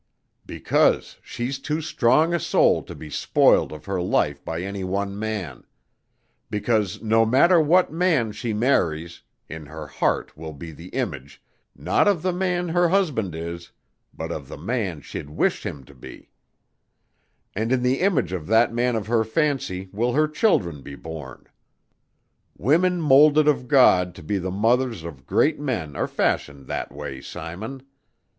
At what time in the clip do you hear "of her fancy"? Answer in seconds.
18.95-19.87